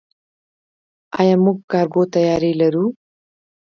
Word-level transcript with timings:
آیا 1.19 1.35
موږ 1.43 1.57
کارګو 1.71 2.03
طیارې 2.13 2.51
لرو؟ 2.61 2.85